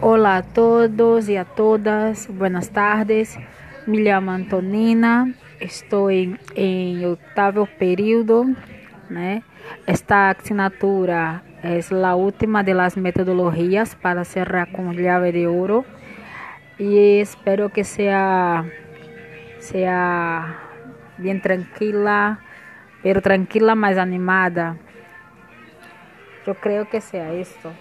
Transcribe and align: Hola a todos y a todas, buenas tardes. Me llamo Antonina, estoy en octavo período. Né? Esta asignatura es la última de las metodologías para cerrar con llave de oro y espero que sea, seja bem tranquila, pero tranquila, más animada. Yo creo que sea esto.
Hola 0.00 0.36
a 0.36 0.42
todos 0.44 1.28
y 1.28 1.36
a 1.36 1.44
todas, 1.44 2.28
buenas 2.28 2.70
tardes. 2.70 3.36
Me 3.84 3.98
llamo 3.98 4.30
Antonina, 4.30 5.34
estoy 5.58 6.38
en 6.54 7.04
octavo 7.04 7.66
período. 7.80 8.44
Né? 9.10 9.42
Esta 9.88 10.30
asignatura 10.30 11.42
es 11.64 11.90
la 11.90 12.14
última 12.14 12.62
de 12.62 12.74
las 12.74 12.96
metodologías 12.96 13.96
para 13.96 14.24
cerrar 14.24 14.70
con 14.70 14.94
llave 14.94 15.32
de 15.32 15.48
oro 15.48 15.84
y 16.78 17.18
espero 17.18 17.70
que 17.70 17.82
sea, 17.82 18.70
seja 19.58 20.60
bem 21.16 21.40
tranquila, 21.40 22.38
pero 23.02 23.20
tranquila, 23.20 23.74
más 23.74 23.98
animada. 23.98 24.76
Yo 26.46 26.54
creo 26.54 26.88
que 26.88 27.00
sea 27.00 27.32
esto. 27.32 27.72